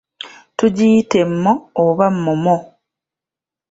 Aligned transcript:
Tugiyita 0.57 1.15
enmo 1.25 1.51
oba 1.85 2.05
mmommo. 2.15 2.55